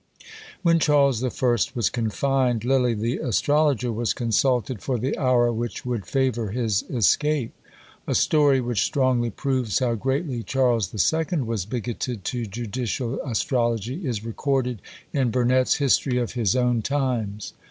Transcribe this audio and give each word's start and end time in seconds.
When 0.63 0.79
Charles 0.79 1.19
the 1.19 1.29
First 1.29 1.75
was 1.75 1.91
confined, 1.91 2.65
Lilly 2.65 2.95
the 2.95 3.17
astrologer 3.19 3.91
was 3.91 4.15
consulted 4.15 4.81
for 4.81 4.97
the 4.97 5.15
hour 5.15 5.53
which 5.53 5.85
would 5.85 6.07
favour 6.07 6.49
his 6.49 6.81
escape. 6.89 7.53
A 8.07 8.15
story, 8.15 8.59
which 8.61 8.81
strongly 8.81 9.29
proves 9.29 9.77
how 9.77 9.93
greatly 9.93 10.41
Charles 10.41 10.87
the 10.89 10.97
Second 10.97 11.45
was 11.45 11.67
bigoted 11.67 12.23
to 12.25 12.47
judicial 12.47 13.21
astrology, 13.21 14.03
is 14.07 14.25
recorded 14.25 14.81
is 15.13 15.27
Burnet's 15.27 15.75
History 15.75 16.17
of 16.17 16.31
his 16.31 16.55
Own 16.55 16.81
Times. 16.81 17.53